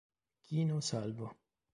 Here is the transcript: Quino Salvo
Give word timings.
Quino 0.45 0.81
Salvo 0.81 1.29